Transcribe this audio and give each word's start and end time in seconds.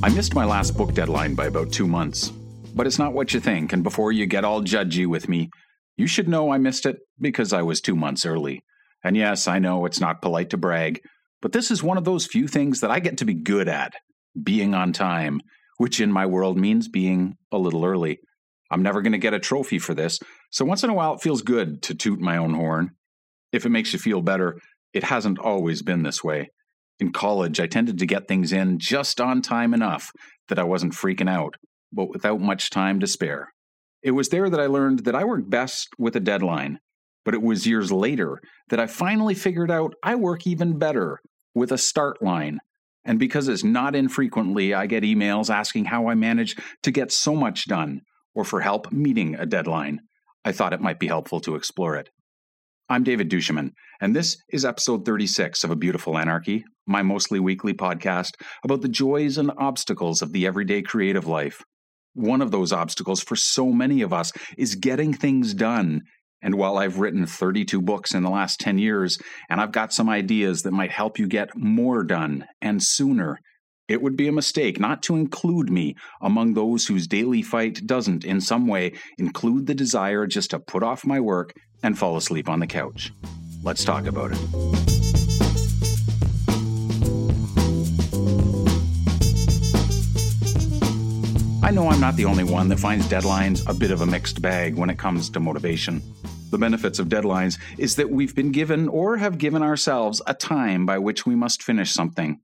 I 0.00 0.10
missed 0.10 0.32
my 0.32 0.44
last 0.44 0.76
book 0.76 0.94
deadline 0.94 1.34
by 1.34 1.46
about 1.46 1.72
two 1.72 1.88
months. 1.88 2.28
But 2.72 2.86
it's 2.86 3.00
not 3.00 3.14
what 3.14 3.34
you 3.34 3.40
think, 3.40 3.72
and 3.72 3.82
before 3.82 4.12
you 4.12 4.26
get 4.26 4.44
all 4.44 4.62
judgy 4.62 5.06
with 5.06 5.28
me, 5.28 5.50
you 5.96 6.06
should 6.06 6.28
know 6.28 6.52
I 6.52 6.58
missed 6.58 6.86
it 6.86 6.98
because 7.20 7.52
I 7.52 7.62
was 7.62 7.80
two 7.80 7.96
months 7.96 8.24
early. 8.24 8.60
And 9.02 9.16
yes, 9.16 9.48
I 9.48 9.58
know 9.58 9.86
it's 9.86 10.00
not 10.00 10.22
polite 10.22 10.50
to 10.50 10.56
brag, 10.56 11.00
but 11.42 11.50
this 11.50 11.72
is 11.72 11.82
one 11.82 11.98
of 11.98 12.04
those 12.04 12.26
few 12.26 12.46
things 12.46 12.80
that 12.80 12.92
I 12.92 13.00
get 13.00 13.18
to 13.18 13.24
be 13.24 13.34
good 13.34 13.66
at 13.66 13.94
being 14.40 14.72
on 14.72 14.92
time, 14.92 15.40
which 15.78 16.00
in 16.00 16.12
my 16.12 16.26
world 16.26 16.56
means 16.56 16.86
being 16.86 17.36
a 17.50 17.58
little 17.58 17.84
early. 17.84 18.20
I'm 18.70 18.84
never 18.84 19.02
going 19.02 19.12
to 19.12 19.18
get 19.18 19.34
a 19.34 19.40
trophy 19.40 19.80
for 19.80 19.94
this, 19.94 20.20
so 20.52 20.64
once 20.64 20.84
in 20.84 20.90
a 20.90 20.94
while 20.94 21.14
it 21.14 21.22
feels 21.22 21.42
good 21.42 21.82
to 21.82 21.94
toot 21.96 22.20
my 22.20 22.36
own 22.36 22.54
horn. 22.54 22.90
If 23.52 23.66
it 23.66 23.70
makes 23.70 23.92
you 23.92 23.98
feel 23.98 24.22
better, 24.22 24.60
it 24.92 25.02
hasn't 25.02 25.40
always 25.40 25.82
been 25.82 26.04
this 26.04 26.22
way. 26.22 26.50
In 27.00 27.12
college, 27.12 27.60
I 27.60 27.66
tended 27.66 27.98
to 27.98 28.06
get 28.06 28.26
things 28.26 28.52
in 28.52 28.78
just 28.78 29.20
on 29.20 29.40
time 29.40 29.72
enough 29.72 30.10
that 30.48 30.58
I 30.58 30.64
wasn't 30.64 30.94
freaking 30.94 31.30
out, 31.30 31.54
but 31.92 32.08
without 32.10 32.40
much 32.40 32.70
time 32.70 32.98
to 33.00 33.06
spare. 33.06 33.48
It 34.02 34.12
was 34.12 34.28
there 34.30 34.50
that 34.50 34.60
I 34.60 34.66
learned 34.66 35.04
that 35.04 35.14
I 35.14 35.24
work 35.24 35.48
best 35.48 35.88
with 35.98 36.16
a 36.16 36.20
deadline, 36.20 36.78
but 37.24 37.34
it 37.34 37.42
was 37.42 37.66
years 37.66 37.92
later 37.92 38.40
that 38.68 38.80
I 38.80 38.86
finally 38.86 39.34
figured 39.34 39.70
out 39.70 39.94
I 40.02 40.14
work 40.14 40.46
even 40.46 40.78
better 40.78 41.20
with 41.54 41.72
a 41.72 41.78
start 41.78 42.22
line. 42.22 42.58
And 43.04 43.18
because 43.18 43.48
it's 43.48 43.64
not 43.64 43.94
infrequently, 43.94 44.74
I 44.74 44.86
get 44.86 45.02
emails 45.02 45.54
asking 45.54 45.86
how 45.86 46.08
I 46.08 46.14
manage 46.14 46.56
to 46.82 46.90
get 46.90 47.12
so 47.12 47.34
much 47.34 47.66
done 47.66 48.00
or 48.34 48.44
for 48.44 48.60
help 48.60 48.92
meeting 48.92 49.34
a 49.34 49.46
deadline. 49.46 50.00
I 50.44 50.52
thought 50.52 50.72
it 50.72 50.80
might 50.80 50.98
be 50.98 51.08
helpful 51.08 51.40
to 51.40 51.54
explore 51.54 51.96
it. 51.96 52.10
I'm 52.88 53.04
David 53.04 53.30
Duchemin, 53.30 53.72
and 54.00 54.16
this 54.16 54.38
is 54.50 54.64
episode 54.64 55.04
36 55.04 55.62
of 55.64 55.70
A 55.70 55.76
Beautiful 55.76 56.16
Anarchy, 56.16 56.64
my 56.88 57.02
mostly 57.02 57.38
weekly 57.38 57.74
podcast 57.74 58.32
about 58.64 58.80
the 58.80 58.88
joys 58.88 59.38
and 59.38 59.52
obstacles 59.58 60.22
of 60.22 60.32
the 60.32 60.46
everyday 60.46 60.82
creative 60.82 61.26
life. 61.26 61.62
One 62.14 62.40
of 62.40 62.50
those 62.50 62.72
obstacles 62.72 63.22
for 63.22 63.36
so 63.36 63.66
many 63.66 64.02
of 64.02 64.12
us 64.12 64.32
is 64.56 64.74
getting 64.74 65.12
things 65.12 65.54
done. 65.54 66.02
And 66.42 66.54
while 66.54 66.78
I've 66.78 66.98
written 66.98 67.26
32 67.26 67.82
books 67.82 68.14
in 68.14 68.22
the 68.22 68.30
last 68.30 68.60
10 68.60 68.78
years, 68.78 69.18
and 69.50 69.60
I've 69.60 69.72
got 69.72 69.92
some 69.92 70.08
ideas 70.08 70.62
that 70.62 70.72
might 70.72 70.90
help 70.90 71.18
you 71.18 71.26
get 71.26 71.56
more 71.56 72.04
done 72.04 72.46
and 72.60 72.82
sooner, 72.82 73.38
it 73.88 74.02
would 74.02 74.16
be 74.16 74.28
a 74.28 74.32
mistake 74.32 74.78
not 74.78 75.02
to 75.04 75.16
include 75.16 75.70
me 75.70 75.96
among 76.20 76.54
those 76.54 76.86
whose 76.86 77.06
daily 77.06 77.42
fight 77.42 77.86
doesn't, 77.86 78.24
in 78.24 78.40
some 78.40 78.66
way, 78.66 78.92
include 79.16 79.66
the 79.66 79.74
desire 79.74 80.26
just 80.26 80.50
to 80.50 80.60
put 80.60 80.82
off 80.82 81.06
my 81.06 81.20
work 81.20 81.52
and 81.82 81.98
fall 81.98 82.16
asleep 82.16 82.48
on 82.48 82.60
the 82.60 82.66
couch. 82.66 83.12
Let's 83.62 83.84
talk 83.84 84.06
about 84.06 84.32
it. 84.32 84.97
I 91.68 91.70
know 91.70 91.90
I'm 91.90 92.00
not 92.00 92.16
the 92.16 92.24
only 92.24 92.44
one 92.44 92.68
that 92.68 92.78
finds 92.80 93.06
deadlines 93.08 93.68
a 93.68 93.74
bit 93.74 93.90
of 93.90 94.00
a 94.00 94.06
mixed 94.06 94.40
bag 94.40 94.74
when 94.76 94.88
it 94.88 94.96
comes 94.96 95.28
to 95.28 95.38
motivation. 95.38 96.00
The 96.48 96.56
benefits 96.56 96.98
of 96.98 97.10
deadlines 97.10 97.58
is 97.76 97.96
that 97.96 98.08
we've 98.08 98.34
been 98.34 98.52
given 98.52 98.88
or 98.88 99.18
have 99.18 99.36
given 99.36 99.62
ourselves 99.62 100.22
a 100.26 100.32
time 100.32 100.86
by 100.86 100.96
which 100.96 101.26
we 101.26 101.34
must 101.34 101.62
finish 101.62 101.92
something 101.92 102.40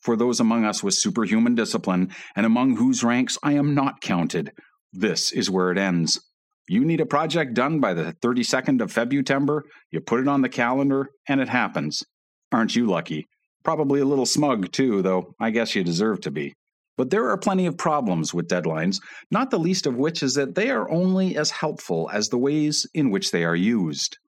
for 0.00 0.16
those 0.16 0.40
among 0.40 0.64
us 0.64 0.82
with 0.82 0.94
superhuman 0.94 1.54
discipline, 1.54 2.10
and 2.34 2.44
among 2.44 2.74
whose 2.74 3.04
ranks 3.04 3.38
I 3.40 3.52
am 3.52 3.72
not 3.72 4.00
counted. 4.00 4.50
This 4.92 5.30
is 5.30 5.48
where 5.48 5.70
it 5.70 5.78
ends. 5.78 6.20
You 6.68 6.84
need 6.84 7.00
a 7.00 7.06
project 7.06 7.54
done 7.54 7.78
by 7.78 7.94
the 7.94 8.16
32nd 8.20 8.80
of 8.80 8.90
February, 8.90 9.62
you 9.92 10.00
put 10.00 10.18
it 10.18 10.26
on 10.26 10.42
the 10.42 10.48
calendar, 10.48 11.10
and 11.28 11.40
it 11.40 11.50
happens. 11.50 12.02
Aren't 12.50 12.74
you 12.74 12.86
lucky? 12.86 13.28
Probably 13.62 14.00
a 14.00 14.04
little 14.04 14.26
smug, 14.26 14.72
too, 14.72 15.02
though 15.02 15.34
I 15.38 15.50
guess 15.50 15.76
you 15.76 15.84
deserve 15.84 16.20
to 16.22 16.32
be. 16.32 16.54
But 16.96 17.10
there 17.10 17.28
are 17.30 17.38
plenty 17.38 17.66
of 17.66 17.76
problems 17.76 18.32
with 18.32 18.48
deadlines, 18.48 19.00
not 19.30 19.50
the 19.50 19.58
least 19.58 19.86
of 19.86 19.96
which 19.96 20.22
is 20.22 20.34
that 20.34 20.54
they 20.54 20.70
are 20.70 20.90
only 20.90 21.36
as 21.36 21.50
helpful 21.50 22.08
as 22.12 22.28
the 22.28 22.38
ways 22.38 22.86
in 22.94 23.10
which 23.10 23.30
they 23.30 23.44
are 23.44 23.56
used. 23.56 24.18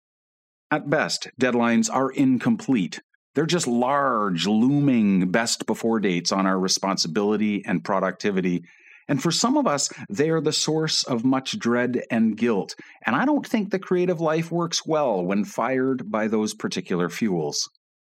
At 0.71 0.91
best, 0.91 1.29
deadlines 1.41 1.89
are 1.91 2.11
incomplete, 2.11 3.01
they're 3.39 3.47
just 3.47 3.69
large, 3.69 4.49
looming 4.49 5.31
best 5.31 5.65
before 5.67 6.01
dates 6.01 6.33
on 6.33 6.45
our 6.45 6.59
responsibility 6.59 7.63
and 7.65 7.85
productivity. 7.85 8.65
And 9.07 9.23
for 9.23 9.31
some 9.31 9.57
of 9.57 9.67
us, 9.67 9.91
they 10.11 10.29
are 10.31 10.41
the 10.41 10.53
source 10.53 11.05
of 11.05 11.25
much 11.25 11.57
dread 11.57 12.03
and 12.11 12.37
guilt. 12.37 12.75
And 13.07 13.15
I 13.15 13.25
don't 13.25 13.47
think 13.47 13.71
the 13.71 13.79
creative 13.79 14.21
life 14.21 14.51
works 14.51 14.85
well 14.85 15.25
when 15.25 15.45
fired 15.45 16.11
by 16.11 16.27
those 16.27 16.53
particular 16.53 17.09
fuels. 17.09 17.71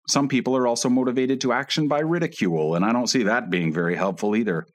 Some 0.09 0.28
people 0.28 0.56
are 0.56 0.66
also 0.66 0.88
motivated 0.88 1.41
to 1.42 1.53
action 1.53 1.88
by 1.88 2.00
ridicule, 2.00 2.75
and 2.75 2.84
I 2.84 2.92
don't 2.92 3.06
see 3.06 3.22
that 3.22 3.50
being 3.50 3.72
very 3.72 3.97
helpful 3.97 4.37
either. 4.37 4.66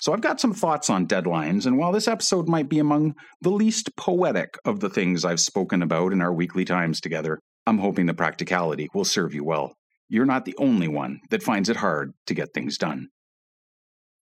So 0.00 0.12
I've 0.12 0.20
got 0.20 0.40
some 0.40 0.52
thoughts 0.52 0.90
on 0.90 1.08
deadlines, 1.08 1.66
and 1.66 1.78
while 1.78 1.92
this 1.92 2.08
episode 2.08 2.48
might 2.48 2.68
be 2.68 2.78
among 2.78 3.14
the 3.40 3.50
least 3.50 3.96
poetic 3.96 4.58
of 4.64 4.80
the 4.80 4.90
things 4.90 5.24
I've 5.24 5.40
spoken 5.40 5.82
about 5.82 6.12
in 6.12 6.20
our 6.20 6.32
weekly 6.32 6.64
times 6.64 7.00
together, 7.00 7.40
I'm 7.66 7.78
hoping 7.78 8.06
the 8.06 8.14
practicality 8.14 8.88
will 8.94 9.04
serve 9.04 9.34
you 9.34 9.42
well 9.42 9.72
you're 10.08 10.26
not 10.26 10.44
the 10.44 10.56
only 10.58 10.88
one 10.88 11.20
that 11.30 11.42
finds 11.42 11.68
it 11.68 11.76
hard 11.76 12.12
to 12.26 12.34
get 12.34 12.52
things 12.54 12.78
done. 12.78 13.08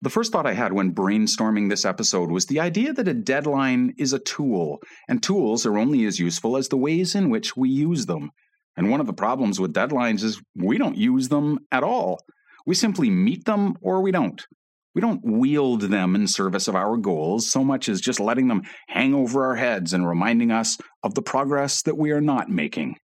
The 0.01 0.09
first 0.09 0.31
thought 0.31 0.45
I 0.45 0.53
had 0.53 0.73
when 0.73 0.93
brainstorming 0.93 1.69
this 1.69 1.85
episode 1.85 2.31
was 2.31 2.45
the 2.45 2.59
idea 2.59 2.93
that 2.93 3.07
a 3.07 3.15
deadline 3.15 3.93
is 3.97 4.13
a 4.13 4.19
tool, 4.19 4.79
and 5.07 5.21
tools 5.21 5.65
are 5.65 5.77
only 5.77 6.05
as 6.05 6.19
useful 6.19 6.55
as 6.55 6.69
the 6.69 6.77
ways 6.77 7.15
in 7.15 7.29
which 7.29 7.57
we 7.57 7.69
use 7.69 8.05
them. 8.05 8.29
And 8.77 8.91
one 8.91 9.01
of 9.01 9.07
the 9.07 9.13
problems 9.13 9.59
with 9.59 9.73
deadlines 9.73 10.23
is 10.23 10.41
we 10.55 10.77
don't 10.77 10.95
use 10.95 11.29
them 11.29 11.59
at 11.71 11.83
all. 11.83 12.19
We 12.65 12.75
simply 12.75 13.09
meet 13.09 13.45
them 13.45 13.75
or 13.81 14.01
we 14.01 14.11
don't. 14.11 14.45
We 14.93 15.01
don't 15.01 15.21
wield 15.23 15.81
them 15.81 16.15
in 16.15 16.27
service 16.27 16.67
of 16.67 16.75
our 16.75 16.97
goals 16.97 17.49
so 17.49 17.63
much 17.63 17.89
as 17.89 18.01
just 18.01 18.19
letting 18.19 18.47
them 18.47 18.63
hang 18.87 19.13
over 19.13 19.45
our 19.45 19.55
heads 19.55 19.93
and 19.93 20.07
reminding 20.07 20.51
us 20.51 20.77
of 21.03 21.13
the 21.13 21.21
progress 21.21 21.81
that 21.83 21.97
we 21.97 22.11
are 22.11 22.21
not 22.21 22.49
making. 22.49 22.97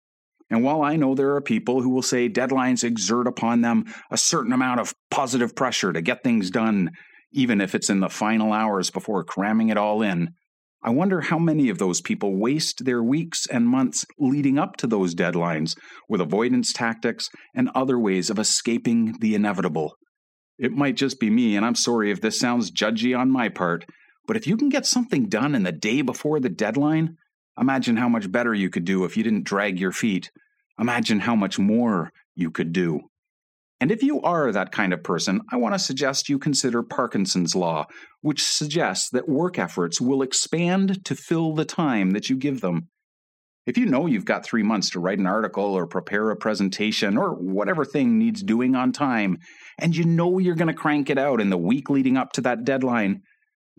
And 0.50 0.64
while 0.64 0.82
I 0.82 0.96
know 0.96 1.14
there 1.14 1.36
are 1.36 1.40
people 1.40 1.80
who 1.80 1.90
will 1.90 2.02
say 2.02 2.28
deadlines 2.28 2.84
exert 2.84 3.28
upon 3.28 3.60
them 3.60 3.84
a 4.10 4.16
certain 4.16 4.52
amount 4.52 4.80
of 4.80 4.94
positive 5.10 5.54
pressure 5.54 5.92
to 5.92 6.02
get 6.02 6.24
things 6.24 6.50
done, 6.50 6.90
even 7.32 7.60
if 7.60 7.74
it's 7.74 7.90
in 7.90 8.00
the 8.00 8.08
final 8.08 8.52
hours 8.52 8.90
before 8.90 9.22
cramming 9.22 9.68
it 9.68 9.76
all 9.76 10.02
in, 10.02 10.34
I 10.82 10.90
wonder 10.90 11.20
how 11.20 11.38
many 11.38 11.68
of 11.68 11.78
those 11.78 12.00
people 12.00 12.36
waste 12.36 12.84
their 12.84 13.02
weeks 13.02 13.46
and 13.46 13.66
months 13.66 14.06
leading 14.18 14.58
up 14.58 14.76
to 14.78 14.86
those 14.86 15.14
deadlines 15.14 15.76
with 16.08 16.20
avoidance 16.20 16.72
tactics 16.72 17.28
and 17.54 17.70
other 17.74 17.98
ways 17.98 18.30
of 18.30 18.38
escaping 18.38 19.16
the 19.20 19.34
inevitable. 19.34 19.94
It 20.58 20.72
might 20.72 20.96
just 20.96 21.20
be 21.20 21.30
me, 21.30 21.56
and 21.56 21.64
I'm 21.64 21.74
sorry 21.74 22.10
if 22.10 22.20
this 22.20 22.38
sounds 22.38 22.70
judgy 22.70 23.18
on 23.18 23.30
my 23.30 23.48
part, 23.48 23.84
but 24.26 24.36
if 24.36 24.46
you 24.46 24.56
can 24.56 24.68
get 24.68 24.86
something 24.86 25.28
done 25.28 25.54
in 25.54 25.62
the 25.62 25.72
day 25.72 26.02
before 26.02 26.40
the 26.40 26.48
deadline, 26.48 27.16
Imagine 27.60 27.98
how 27.98 28.08
much 28.08 28.32
better 28.32 28.54
you 28.54 28.70
could 28.70 28.86
do 28.86 29.04
if 29.04 29.16
you 29.16 29.22
didn't 29.22 29.44
drag 29.44 29.78
your 29.78 29.92
feet. 29.92 30.30
Imagine 30.78 31.20
how 31.20 31.36
much 31.36 31.58
more 31.58 32.10
you 32.34 32.50
could 32.50 32.72
do. 32.72 33.00
And 33.80 33.90
if 33.90 34.02
you 34.02 34.20
are 34.20 34.52
that 34.52 34.72
kind 34.72 34.92
of 34.92 35.02
person, 35.02 35.40
I 35.50 35.56
want 35.56 35.74
to 35.74 35.78
suggest 35.78 36.28
you 36.28 36.38
consider 36.38 36.82
Parkinson's 36.82 37.54
Law, 37.54 37.86
which 38.20 38.44
suggests 38.44 39.08
that 39.10 39.28
work 39.28 39.58
efforts 39.58 40.00
will 40.00 40.20
expand 40.20 41.04
to 41.06 41.14
fill 41.14 41.54
the 41.54 41.64
time 41.64 42.10
that 42.10 42.28
you 42.28 42.36
give 42.36 42.60
them. 42.60 42.88
If 43.66 43.78
you 43.78 43.86
know 43.86 44.06
you've 44.06 44.24
got 44.24 44.44
three 44.44 44.62
months 44.62 44.90
to 44.90 45.00
write 45.00 45.18
an 45.18 45.26
article 45.26 45.64
or 45.64 45.86
prepare 45.86 46.30
a 46.30 46.36
presentation 46.36 47.16
or 47.16 47.30
whatever 47.30 47.84
thing 47.84 48.18
needs 48.18 48.42
doing 48.42 48.74
on 48.74 48.92
time, 48.92 49.38
and 49.78 49.96
you 49.96 50.04
know 50.04 50.38
you're 50.38 50.54
going 50.54 50.68
to 50.68 50.74
crank 50.74 51.08
it 51.08 51.18
out 51.18 51.40
in 51.40 51.50
the 51.50 51.58
week 51.58 51.88
leading 51.88 52.16
up 52.16 52.32
to 52.32 52.40
that 52.42 52.64
deadline, 52.64 53.22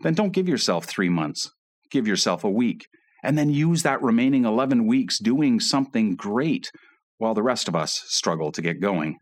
then 0.00 0.14
don't 0.14 0.32
give 0.32 0.48
yourself 0.48 0.84
three 0.84 1.08
months. 1.08 1.50
Give 1.90 2.08
yourself 2.08 2.42
a 2.42 2.50
week 2.50 2.86
and 3.22 3.38
then 3.38 3.50
use 3.50 3.82
that 3.82 4.02
remaining 4.02 4.44
11 4.44 4.86
weeks 4.86 5.18
doing 5.18 5.60
something 5.60 6.16
great 6.16 6.70
while 7.18 7.34
the 7.34 7.42
rest 7.42 7.68
of 7.68 7.76
us 7.76 8.02
struggle 8.06 8.50
to 8.52 8.62
get 8.62 8.80
going. 8.80 9.18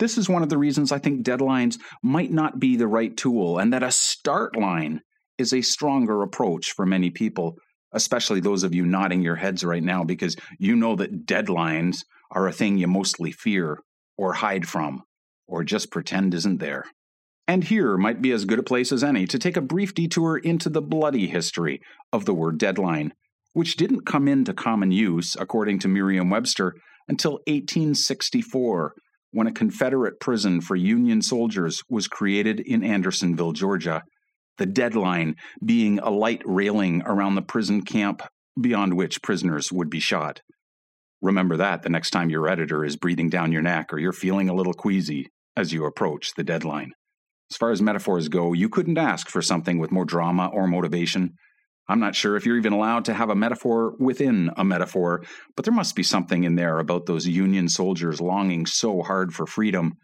This 0.00 0.16
is 0.16 0.30
one 0.30 0.42
of 0.42 0.48
the 0.48 0.56
reasons 0.56 0.92
I 0.92 0.98
think 0.98 1.26
deadlines 1.26 1.78
might 2.02 2.32
not 2.32 2.58
be 2.58 2.76
the 2.76 2.86
right 2.86 3.14
tool, 3.14 3.58
and 3.58 3.70
that 3.74 3.82
a 3.82 3.92
start 3.92 4.56
line 4.56 5.02
is 5.36 5.52
a 5.52 5.60
stronger 5.60 6.22
approach 6.22 6.72
for 6.72 6.86
many 6.86 7.10
people, 7.10 7.58
especially 7.92 8.40
those 8.40 8.62
of 8.62 8.74
you 8.74 8.86
nodding 8.86 9.20
your 9.20 9.36
heads 9.36 9.62
right 9.62 9.82
now 9.82 10.02
because 10.02 10.36
you 10.58 10.74
know 10.74 10.96
that 10.96 11.26
deadlines 11.26 11.98
are 12.30 12.48
a 12.48 12.52
thing 12.52 12.78
you 12.78 12.86
mostly 12.86 13.30
fear 13.30 13.82
or 14.16 14.32
hide 14.32 14.66
from 14.66 15.02
or 15.46 15.64
just 15.64 15.90
pretend 15.90 16.32
isn't 16.32 16.60
there. 16.60 16.86
And 17.46 17.64
here 17.64 17.98
might 17.98 18.22
be 18.22 18.32
as 18.32 18.46
good 18.46 18.58
a 18.58 18.62
place 18.62 18.92
as 18.92 19.04
any 19.04 19.26
to 19.26 19.38
take 19.38 19.58
a 19.58 19.62
brief 19.62 19.94
detour 19.94 20.38
into 20.38 20.70
the 20.70 20.80
bloody 20.80 21.26
history 21.26 21.82
of 22.10 22.24
the 22.24 22.32
word 22.32 22.56
deadline, 22.56 23.12
which 23.52 23.76
didn't 23.76 24.06
come 24.06 24.28
into 24.28 24.54
common 24.54 24.92
use, 24.92 25.36
according 25.38 25.78
to 25.80 25.88
Merriam 25.88 26.30
Webster, 26.30 26.74
until 27.06 27.32
1864, 27.48 28.94
when 29.32 29.46
a 29.46 29.52
Confederate 29.52 30.20
prison 30.20 30.60
for 30.60 30.76
Union 30.76 31.22
soldiers 31.22 31.82
was 31.88 32.08
created 32.08 32.60
in 32.60 32.82
Andersonville, 32.82 33.52
Georgia. 33.52 34.02
The 34.58 34.66
deadline 34.66 35.36
being 35.64 35.98
a 36.00 36.10
light 36.10 36.42
railing 36.44 37.02
around 37.06 37.34
the 37.34 37.42
prison 37.42 37.82
camp 37.82 38.22
beyond 38.60 38.94
which 38.94 39.22
prisoners 39.22 39.72
would 39.72 39.88
be 39.88 40.00
shot. 40.00 40.40
Remember 41.22 41.56
that 41.58 41.82
the 41.82 41.90
next 41.90 42.10
time 42.10 42.30
your 42.30 42.48
editor 42.48 42.84
is 42.84 42.96
breathing 42.96 43.28
down 43.28 43.52
your 43.52 43.62
neck 43.62 43.92
or 43.92 43.98
you're 43.98 44.12
feeling 44.12 44.48
a 44.48 44.54
little 44.54 44.72
queasy 44.72 45.28
as 45.56 45.72
you 45.72 45.84
approach 45.84 46.34
the 46.34 46.44
deadline. 46.44 46.92
As 47.50 47.56
far 47.56 47.70
as 47.70 47.82
metaphors 47.82 48.28
go, 48.28 48.52
you 48.52 48.68
couldn't 48.68 48.98
ask 48.98 49.28
for 49.28 49.42
something 49.42 49.78
with 49.78 49.90
more 49.90 50.04
drama 50.04 50.50
or 50.52 50.66
motivation. 50.66 51.34
I'm 51.90 51.98
not 51.98 52.14
sure 52.14 52.36
if 52.36 52.46
you're 52.46 52.56
even 52.56 52.72
allowed 52.72 53.04
to 53.06 53.14
have 53.14 53.30
a 53.30 53.34
metaphor 53.34 53.96
within 53.98 54.52
a 54.56 54.64
metaphor, 54.64 55.24
but 55.56 55.64
there 55.64 55.74
must 55.74 55.96
be 55.96 56.04
something 56.04 56.44
in 56.44 56.54
there 56.54 56.78
about 56.78 57.06
those 57.06 57.26
Union 57.26 57.68
soldiers 57.68 58.20
longing 58.20 58.64
so 58.64 59.02
hard 59.02 59.34
for 59.34 59.44
freedom, 59.44 59.94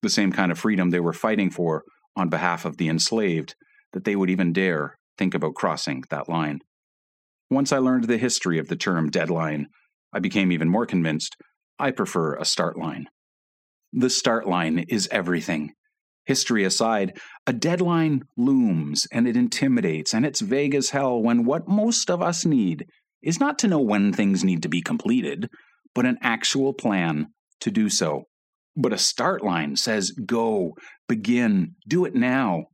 the 0.00 0.08
same 0.08 0.32
kind 0.32 0.50
of 0.50 0.58
freedom 0.58 0.88
they 0.88 0.98
were 0.98 1.12
fighting 1.12 1.50
for 1.50 1.82
on 2.16 2.30
behalf 2.30 2.64
of 2.64 2.78
the 2.78 2.88
enslaved, 2.88 3.54
that 3.92 4.04
they 4.04 4.16
would 4.16 4.30
even 4.30 4.54
dare 4.54 4.96
think 5.18 5.34
about 5.34 5.54
crossing 5.54 6.04
that 6.08 6.26
line. 6.26 6.60
Once 7.50 7.70
I 7.70 7.78
learned 7.78 8.04
the 8.04 8.16
history 8.16 8.58
of 8.58 8.68
the 8.68 8.76
term 8.76 9.10
deadline, 9.10 9.66
I 10.14 10.20
became 10.20 10.50
even 10.50 10.70
more 10.70 10.86
convinced 10.86 11.36
I 11.78 11.90
prefer 11.90 12.36
a 12.36 12.46
start 12.46 12.78
line. 12.78 13.08
The 13.92 14.08
start 14.08 14.48
line 14.48 14.86
is 14.88 15.06
everything. 15.12 15.72
History 16.26 16.64
aside, 16.64 17.16
a 17.46 17.52
deadline 17.52 18.22
looms 18.36 19.06
and 19.12 19.28
it 19.28 19.36
intimidates 19.36 20.12
and 20.12 20.26
it's 20.26 20.40
vague 20.40 20.74
as 20.74 20.90
hell 20.90 21.22
when 21.22 21.44
what 21.44 21.68
most 21.68 22.10
of 22.10 22.20
us 22.20 22.44
need 22.44 22.84
is 23.22 23.40
not 23.40 23.58
to 23.60 23.68
know 23.68 23.80
when 23.80 24.12
things 24.12 24.44
need 24.44 24.62
to 24.62 24.68
be 24.68 24.82
completed, 24.82 25.48
but 25.94 26.04
an 26.04 26.18
actual 26.20 26.74
plan 26.74 27.28
to 27.60 27.70
do 27.70 27.88
so. 27.88 28.24
But 28.76 28.92
a 28.92 28.98
start 28.98 29.44
line 29.44 29.76
says 29.76 30.10
go, 30.10 30.74
begin, 31.08 31.76
do 31.88 32.04
it 32.04 32.14
now. 32.14 32.64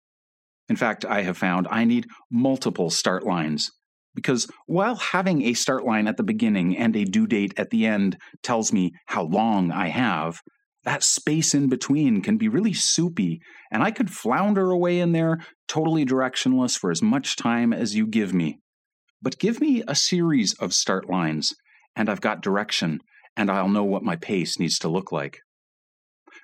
In 0.69 0.77
fact, 0.77 1.05
I 1.05 1.23
have 1.23 1.37
found 1.37 1.69
I 1.71 1.85
need 1.85 2.07
multiple 2.31 2.89
start 2.89 3.25
lines 3.25 3.71
because 4.15 4.49
while 4.67 4.97
having 4.97 5.43
a 5.43 5.55
start 5.55 5.85
line 5.85 6.07
at 6.07 6.17
the 6.17 6.23
beginning 6.23 6.77
and 6.77 6.97
a 6.97 7.05
due 7.05 7.27
date 7.27 7.55
at 7.57 7.71
the 7.71 7.87
end 7.87 8.17
tells 8.43 8.73
me 8.73 8.93
how 9.07 9.25
long 9.25 9.71
I 9.71 9.89
have, 9.89 10.41
that 10.85 11.03
space 11.03 11.55
in 11.55 11.69
between 11.69 12.23
can 12.23 12.37
be 12.37 12.49
really 12.49 12.73
soupy, 12.73 13.41
and 13.71 13.83
I 13.83 13.91
could 13.91 14.11
flounder 14.11 14.71
away 14.71 14.99
in 14.99 15.13
there 15.13 15.39
totally 15.69 16.05
directionless 16.05 16.79
for 16.79 16.91
as 16.91 17.03
much 17.03 17.37
time 17.37 17.73
as 17.73 17.95
you 17.95 18.07
give 18.07 18.35
me. 18.35 18.59
But 19.21 19.39
give 19.39 19.61
me 19.61 19.83
a 19.87 19.95
series 19.95 20.55
of 20.55 20.75
start 20.75 21.09
lines, 21.09 21.55
and 21.95 22.09
I've 22.09 22.21
got 22.21 22.43
direction, 22.43 23.01
and 23.37 23.51
I'll 23.51 23.69
know 23.69 23.85
what 23.85 24.03
my 24.03 24.17
pace 24.17 24.59
needs 24.59 24.79
to 24.81 24.89
look 24.89 25.13
like. 25.13 25.39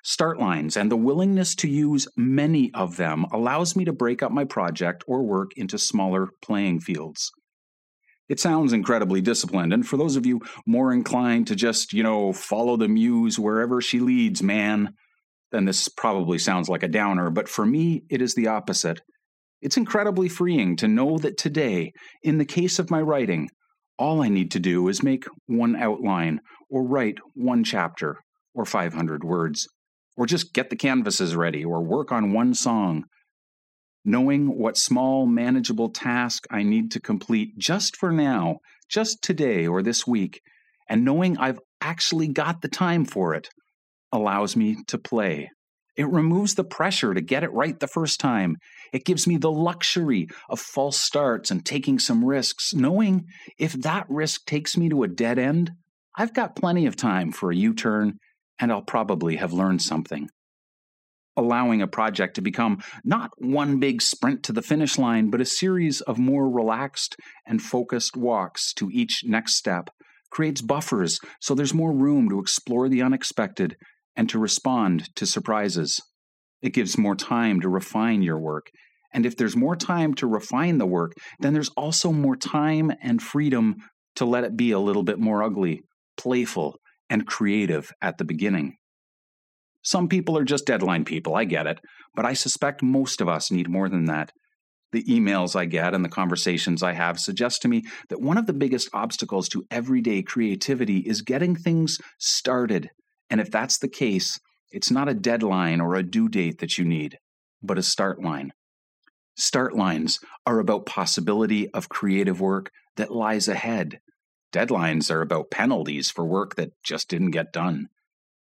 Start 0.03 0.39
lines 0.39 0.77
and 0.77 0.89
the 0.89 0.95
willingness 0.95 1.55
to 1.55 1.67
use 1.67 2.07
many 2.15 2.71
of 2.73 2.95
them 2.95 3.25
allows 3.33 3.75
me 3.75 3.83
to 3.83 3.91
break 3.91 4.23
up 4.23 4.31
my 4.31 4.45
project 4.45 5.03
or 5.07 5.23
work 5.23 5.51
into 5.57 5.77
smaller 5.77 6.27
playing 6.41 6.79
fields. 6.79 7.31
It 8.29 8.39
sounds 8.39 8.73
incredibly 8.73 9.21
disciplined, 9.21 9.73
and 9.73 9.85
for 9.85 9.97
those 9.97 10.15
of 10.15 10.25
you 10.25 10.39
more 10.67 10.93
inclined 10.93 11.47
to 11.47 11.55
just, 11.55 11.93
you 11.93 12.03
know, 12.03 12.31
follow 12.31 12.77
the 12.77 12.87
muse 12.87 13.39
wherever 13.39 13.81
she 13.81 13.99
leads, 13.99 14.43
man, 14.43 14.93
then 15.51 15.65
this 15.65 15.87
probably 15.89 16.37
sounds 16.37 16.69
like 16.69 16.83
a 16.83 16.87
downer, 16.87 17.31
but 17.31 17.49
for 17.49 17.65
me, 17.65 18.03
it 18.07 18.21
is 18.21 18.35
the 18.35 18.47
opposite. 18.47 19.01
It's 19.61 19.77
incredibly 19.77 20.29
freeing 20.29 20.75
to 20.77 20.87
know 20.87 21.17
that 21.17 21.37
today, 21.37 21.91
in 22.21 22.37
the 22.37 22.45
case 22.45 22.77
of 22.77 22.91
my 22.91 23.01
writing, 23.01 23.49
all 23.97 24.21
I 24.21 24.29
need 24.29 24.51
to 24.51 24.59
do 24.59 24.87
is 24.87 25.03
make 25.03 25.25
one 25.47 25.75
outline, 25.75 26.39
or 26.69 26.87
write 26.87 27.17
one 27.33 27.63
chapter, 27.63 28.17
or 28.53 28.63
500 28.63 29.23
words, 29.23 29.67
or 30.15 30.27
just 30.27 30.53
get 30.53 30.69
the 30.69 30.75
canvases 30.75 31.35
ready, 31.35 31.65
or 31.65 31.83
work 31.83 32.11
on 32.11 32.31
one 32.31 32.53
song, 32.53 33.05
knowing 34.05 34.57
what 34.57 34.77
small, 34.77 35.25
manageable 35.25 35.89
task 35.89 36.45
I 36.49 36.63
need 36.63 36.91
to 36.91 36.99
complete 36.99 37.57
just 37.57 37.95
for 37.95 38.11
now, 38.11 38.59
just 38.87 39.21
today 39.21 39.67
or 39.67 39.81
this 39.81 40.07
week, 40.07 40.41
and 40.87 41.05
knowing 41.05 41.37
I've 41.37 41.59
actually 41.81 42.27
got 42.27 42.61
the 42.61 42.67
time 42.67 43.05
for 43.05 43.33
it 43.35 43.49
allows 44.11 44.55
me 44.55 44.77
to 44.87 44.97
play. 44.97 45.51
It 45.95 46.07
removes 46.07 46.55
the 46.55 46.63
pressure 46.63 47.13
to 47.13 47.21
get 47.21 47.43
it 47.43 47.51
right 47.51 47.77
the 47.77 47.87
first 47.87 48.19
time. 48.19 48.55
It 48.93 49.05
gives 49.05 49.27
me 49.27 49.37
the 49.37 49.51
luxury 49.51 50.29
of 50.49 50.59
false 50.59 50.97
starts 50.97 51.51
and 51.51 51.65
taking 51.65 51.99
some 51.99 52.23
risks, 52.23 52.73
knowing 52.73 53.25
if 53.57 53.73
that 53.73 54.05
risk 54.09 54.45
takes 54.45 54.77
me 54.77 54.89
to 54.89 55.03
a 55.03 55.09
dead 55.09 55.37
end, 55.37 55.71
I've 56.17 56.33
got 56.33 56.55
plenty 56.55 56.85
of 56.85 56.95
time 56.95 57.31
for 57.31 57.51
a 57.51 57.55
U 57.55 57.73
turn 57.73 58.17
and 58.59 58.71
I'll 58.71 58.81
probably 58.81 59.37
have 59.37 59.53
learned 59.53 59.81
something 59.81 60.29
allowing 61.37 61.81
a 61.81 61.87
project 61.87 62.35
to 62.35 62.41
become 62.41 62.81
not 63.03 63.31
one 63.37 63.79
big 63.79 64.01
sprint 64.01 64.43
to 64.43 64.53
the 64.53 64.61
finish 64.61 64.97
line, 64.97 65.29
but 65.29 65.41
a 65.41 65.45
series 65.45 66.01
of 66.01 66.17
more 66.17 66.49
relaxed 66.49 67.15
and 67.45 67.61
focused 67.61 68.17
walks 68.17 68.73
to 68.73 68.89
each 68.91 69.23
next 69.25 69.55
step 69.55 69.89
creates 70.31 70.61
buffers 70.61 71.19
so 71.41 71.55
there's 71.55 71.73
more 71.73 71.91
room 71.91 72.29
to 72.29 72.39
explore 72.39 72.87
the 72.87 73.01
unexpected 73.01 73.75
and 74.15 74.29
to 74.29 74.39
respond 74.39 75.09
to 75.15 75.25
surprises. 75.25 76.01
It 76.61 76.73
gives 76.73 76.97
more 76.97 77.15
time 77.15 77.61
to 77.61 77.69
refine 77.69 78.21
your 78.21 78.39
work. 78.39 78.67
And 79.13 79.25
if 79.25 79.37
there's 79.37 79.55
more 79.55 79.75
time 79.75 80.13
to 80.15 80.27
refine 80.27 80.77
the 80.77 80.85
work, 80.85 81.13
then 81.39 81.53
there's 81.53 81.69
also 81.69 82.11
more 82.11 82.35
time 82.35 82.91
and 83.01 83.21
freedom 83.21 83.77
to 84.17 84.25
let 84.25 84.43
it 84.43 84.57
be 84.57 84.71
a 84.71 84.79
little 84.79 85.03
bit 85.03 85.19
more 85.19 85.41
ugly, 85.41 85.81
playful, 86.17 86.75
and 87.09 87.25
creative 87.25 87.91
at 88.01 88.17
the 88.17 88.25
beginning. 88.25 88.75
Some 89.89 90.07
people 90.07 90.37
are 90.37 90.43
just 90.43 90.67
deadline 90.67 91.03
people, 91.03 91.33
I 91.33 91.45
get 91.45 91.65
it, 91.65 91.79
but 92.13 92.23
I 92.23 92.33
suspect 92.33 92.83
most 92.83 93.21
of 93.21 93.27
us 93.27 93.49
need 93.49 93.67
more 93.67 93.89
than 93.89 94.05
that. 94.05 94.31
The 94.91 95.03
emails 95.05 95.55
I 95.55 95.65
get 95.65 95.95
and 95.95 96.05
the 96.05 96.09
conversations 96.09 96.83
I 96.83 96.93
have 96.93 97.19
suggest 97.19 97.63
to 97.63 97.67
me 97.67 97.81
that 98.09 98.21
one 98.21 98.37
of 98.37 98.45
the 98.45 98.53
biggest 98.53 98.91
obstacles 98.93 99.49
to 99.49 99.65
everyday 99.71 100.21
creativity 100.21 100.99
is 100.99 101.23
getting 101.23 101.55
things 101.55 101.97
started. 102.19 102.91
And 103.31 103.41
if 103.41 103.49
that's 103.49 103.79
the 103.79 103.87
case, 103.87 104.39
it's 104.69 104.91
not 104.91 105.09
a 105.09 105.15
deadline 105.15 105.81
or 105.81 105.95
a 105.95 106.03
due 106.03 106.29
date 106.29 106.59
that 106.59 106.77
you 106.77 106.85
need, 106.85 107.17
but 107.63 107.79
a 107.79 107.81
start 107.81 108.21
line. 108.21 108.51
Start 109.37 109.75
lines 109.75 110.19
are 110.45 110.59
about 110.59 110.85
possibility 110.85 111.67
of 111.71 111.89
creative 111.89 112.39
work 112.39 112.69
that 112.95 113.11
lies 113.11 113.47
ahead. 113.47 114.01
Deadlines 114.53 115.09
are 115.09 115.23
about 115.23 115.49
penalties 115.49 116.11
for 116.11 116.27
work 116.27 116.57
that 116.57 116.73
just 116.83 117.09
didn't 117.09 117.31
get 117.31 117.51
done. 117.51 117.89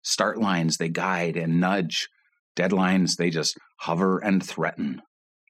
Start 0.05 0.37
lines, 0.37 0.77
they 0.77 0.87
guide 0.87 1.35
and 1.35 1.59
nudge. 1.59 2.07
Deadlines, 2.55 3.17
they 3.17 3.31
just 3.31 3.57
hover 3.79 4.19
and 4.19 4.41
threaten. 4.41 5.01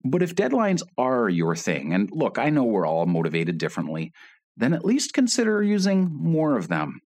But 0.05 0.23
if 0.23 0.33
deadlines 0.33 0.81
are 0.97 1.27
your 1.27 1.57
thing, 1.57 1.93
and 1.93 2.09
look, 2.13 2.39
I 2.39 2.49
know 2.49 2.63
we're 2.63 2.87
all 2.87 3.05
motivated 3.05 3.57
differently, 3.57 4.13
then 4.55 4.73
at 4.73 4.85
least 4.85 5.13
consider 5.13 5.61
using 5.61 6.09
more 6.09 6.57
of 6.57 6.69
them. 6.69 7.01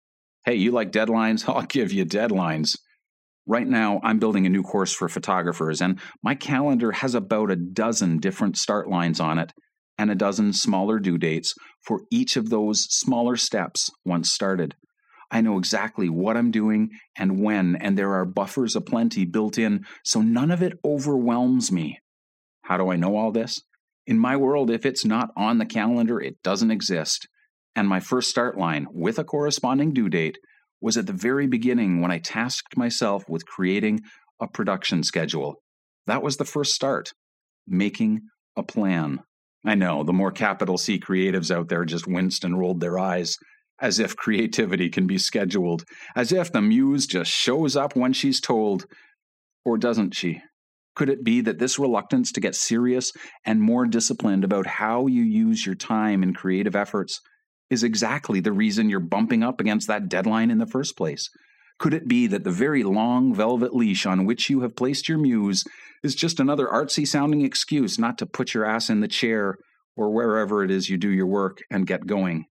Hey, 0.44 0.56
you 0.56 0.72
like 0.72 0.90
deadlines? 0.90 1.48
I'll 1.48 1.62
give 1.62 1.92
you 1.92 2.04
deadlines. 2.04 2.76
Right 3.46 3.66
now, 3.66 4.00
I'm 4.02 4.18
building 4.18 4.44
a 4.44 4.50
new 4.50 4.64
course 4.64 4.92
for 4.92 5.08
photographers, 5.08 5.80
and 5.80 6.00
my 6.24 6.34
calendar 6.34 6.90
has 6.90 7.14
about 7.14 7.52
a 7.52 7.56
dozen 7.56 8.18
different 8.18 8.56
start 8.56 8.88
lines 8.88 9.20
on 9.20 9.38
it 9.38 9.52
and 9.96 10.10
a 10.10 10.16
dozen 10.16 10.52
smaller 10.52 10.98
due 10.98 11.16
dates 11.16 11.54
for 11.80 12.02
each 12.10 12.36
of 12.36 12.50
those 12.50 12.88
smaller 12.90 13.36
steps 13.36 13.88
once 14.04 14.32
started. 14.32 14.74
I 15.30 15.40
know 15.40 15.58
exactly 15.58 16.08
what 16.08 16.36
I'm 16.36 16.50
doing 16.50 16.90
and 17.16 17.40
when, 17.40 17.76
and 17.76 17.98
there 17.98 18.14
are 18.14 18.24
buffers 18.24 18.76
aplenty 18.76 19.24
built 19.24 19.58
in, 19.58 19.84
so 20.04 20.20
none 20.20 20.50
of 20.50 20.62
it 20.62 20.78
overwhelms 20.84 21.72
me. 21.72 21.98
How 22.62 22.76
do 22.76 22.90
I 22.90 22.96
know 22.96 23.16
all 23.16 23.32
this? 23.32 23.60
In 24.06 24.18
my 24.18 24.36
world, 24.36 24.70
if 24.70 24.86
it's 24.86 25.04
not 25.04 25.30
on 25.36 25.58
the 25.58 25.66
calendar, 25.66 26.20
it 26.20 26.42
doesn't 26.42 26.70
exist. 26.70 27.28
And 27.74 27.88
my 27.88 28.00
first 28.00 28.30
start 28.30 28.56
line, 28.56 28.86
with 28.90 29.18
a 29.18 29.24
corresponding 29.24 29.92
due 29.92 30.08
date, 30.08 30.38
was 30.80 30.96
at 30.96 31.06
the 31.06 31.12
very 31.12 31.46
beginning 31.46 32.00
when 32.00 32.10
I 32.10 32.18
tasked 32.18 32.76
myself 32.76 33.24
with 33.28 33.46
creating 33.46 34.00
a 34.40 34.46
production 34.46 35.02
schedule. 35.02 35.56
That 36.06 36.22
was 36.22 36.36
the 36.36 36.44
first 36.44 36.72
start 36.72 37.12
making 37.66 38.20
a 38.56 38.62
plan. 38.62 39.20
I 39.64 39.74
know 39.74 40.04
the 40.04 40.12
more 40.12 40.30
capital 40.30 40.78
C 40.78 41.00
creatives 41.00 41.50
out 41.50 41.68
there 41.68 41.84
just 41.84 42.06
winced 42.06 42.44
and 42.44 42.58
rolled 42.58 42.80
their 42.80 42.98
eyes 42.98 43.36
as 43.80 43.98
if 43.98 44.16
creativity 44.16 44.88
can 44.88 45.06
be 45.06 45.18
scheduled, 45.18 45.84
as 46.14 46.32
if 46.32 46.52
the 46.52 46.62
muse 46.62 47.06
just 47.06 47.30
shows 47.30 47.76
up 47.76 47.94
when 47.94 48.12
she's 48.12 48.40
told, 48.40 48.86
or 49.64 49.76
doesn't 49.76 50.14
she? 50.14 50.40
Could 50.94 51.10
it 51.10 51.22
be 51.22 51.42
that 51.42 51.58
this 51.58 51.78
reluctance 51.78 52.32
to 52.32 52.40
get 52.40 52.54
serious 52.54 53.12
and 53.44 53.60
more 53.60 53.86
disciplined 53.86 54.44
about 54.44 54.66
how 54.66 55.06
you 55.06 55.22
use 55.22 55.66
your 55.66 55.74
time 55.74 56.22
in 56.22 56.32
creative 56.32 56.74
efforts 56.74 57.20
is 57.68 57.82
exactly 57.82 58.40
the 58.40 58.52
reason 58.52 58.88
you're 58.88 59.00
bumping 59.00 59.42
up 59.42 59.60
against 59.60 59.88
that 59.88 60.08
deadline 60.08 60.50
in 60.50 60.58
the 60.58 60.66
first 60.66 60.96
place? 60.96 61.28
Could 61.78 61.92
it 61.92 62.08
be 62.08 62.26
that 62.28 62.44
the 62.44 62.50
very 62.50 62.82
long 62.82 63.34
velvet 63.34 63.74
leash 63.74 64.06
on 64.06 64.24
which 64.24 64.48
you 64.48 64.62
have 64.62 64.74
placed 64.74 65.08
your 65.08 65.18
muse 65.18 65.64
is 66.02 66.14
just 66.14 66.40
another 66.40 66.66
artsy 66.66 67.06
sounding 67.06 67.42
excuse 67.42 67.98
not 67.98 68.16
to 68.18 68.26
put 68.26 68.54
your 68.54 68.64
ass 68.64 68.88
in 68.88 69.00
the 69.00 69.08
chair 69.08 69.58
or 69.96 70.10
wherever 70.10 70.64
it 70.64 70.70
is 70.70 70.88
you 70.88 70.96
do 70.96 71.10
your 71.10 71.26
work 71.26 71.58
and 71.70 71.86
get 71.86 72.06
going? 72.06 72.46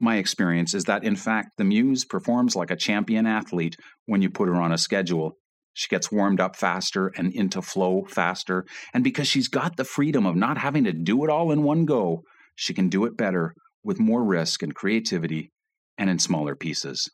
My 0.00 0.16
experience 0.16 0.72
is 0.72 0.84
that, 0.84 1.04
in 1.04 1.14
fact, 1.14 1.58
the 1.58 1.64
muse 1.64 2.06
performs 2.06 2.56
like 2.56 2.70
a 2.70 2.76
champion 2.76 3.26
athlete 3.26 3.76
when 4.06 4.22
you 4.22 4.30
put 4.30 4.48
her 4.48 4.56
on 4.56 4.72
a 4.72 4.78
schedule. 4.78 5.36
She 5.74 5.88
gets 5.88 6.10
warmed 6.10 6.40
up 6.40 6.56
faster 6.56 7.08
and 7.16 7.32
into 7.32 7.60
flow 7.60 8.04
faster. 8.08 8.64
And 8.94 9.04
because 9.04 9.28
she's 9.28 9.48
got 9.48 9.76
the 9.76 9.84
freedom 9.84 10.24
of 10.24 10.36
not 10.36 10.58
having 10.58 10.84
to 10.84 10.92
do 10.92 11.22
it 11.24 11.30
all 11.30 11.52
in 11.52 11.62
one 11.62 11.84
go, 11.84 12.22
she 12.54 12.72
can 12.72 12.88
do 12.88 13.04
it 13.04 13.16
better 13.16 13.54
with 13.84 14.00
more 14.00 14.24
risk 14.24 14.62
and 14.62 14.74
creativity 14.74 15.50
and 15.98 16.08
in 16.08 16.18
smaller 16.18 16.56
pieces. 16.56 17.10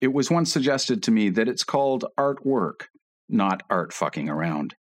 It 0.00 0.12
was 0.12 0.30
once 0.30 0.52
suggested 0.52 1.02
to 1.02 1.10
me 1.10 1.30
that 1.30 1.48
it's 1.48 1.64
called 1.64 2.04
artwork, 2.18 2.86
not 3.28 3.62
art 3.68 3.92
fucking 3.92 4.28
around. 4.28 4.74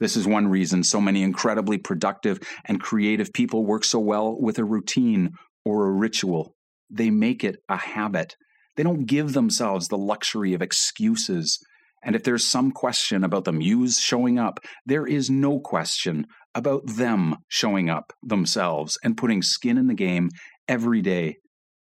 This 0.00 0.16
is 0.16 0.26
one 0.26 0.48
reason 0.48 0.82
so 0.82 1.00
many 1.00 1.22
incredibly 1.22 1.78
productive 1.78 2.38
and 2.64 2.80
creative 2.80 3.32
people 3.32 3.64
work 3.64 3.84
so 3.84 3.98
well 3.98 4.36
with 4.40 4.58
a 4.58 4.64
routine 4.64 5.32
or 5.64 5.86
a 5.86 5.92
ritual. 5.92 6.54
They 6.92 7.10
make 7.10 7.42
it 7.42 7.56
a 7.68 7.76
habit. 7.76 8.36
They 8.76 8.82
don't 8.82 9.06
give 9.06 9.32
themselves 9.32 9.88
the 9.88 9.98
luxury 9.98 10.54
of 10.54 10.62
excuses. 10.62 11.58
And 12.04 12.14
if 12.14 12.22
there's 12.22 12.46
some 12.46 12.70
question 12.72 13.24
about 13.24 13.44
the 13.44 13.52
muse 13.52 13.98
showing 13.98 14.38
up, 14.38 14.60
there 14.84 15.06
is 15.06 15.30
no 15.30 15.60
question 15.60 16.26
about 16.54 16.86
them 16.86 17.36
showing 17.48 17.88
up 17.88 18.12
themselves 18.22 18.98
and 19.02 19.16
putting 19.16 19.40
skin 19.40 19.78
in 19.78 19.86
the 19.86 19.94
game 19.94 20.28
every 20.68 21.00
day, 21.00 21.36